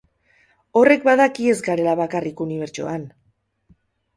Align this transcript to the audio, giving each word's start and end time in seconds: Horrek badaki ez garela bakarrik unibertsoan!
Horrek 0.79 1.03
badaki 1.09 1.45
ez 1.53 1.59
garela 1.67 1.95
bakarrik 2.01 2.45
unibertsoan! 2.47 3.05